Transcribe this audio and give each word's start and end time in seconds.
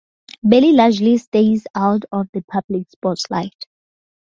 Belle 0.41 0.75
largely 0.75 1.17
stays 1.19 1.67
out 1.75 2.01
of 2.11 2.27
the 2.33 2.41
public 2.51 2.89
spotlight. 2.89 3.67